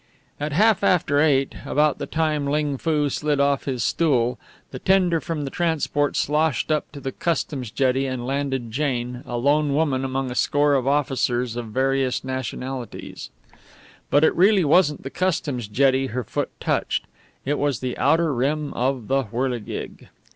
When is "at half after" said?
0.39-1.19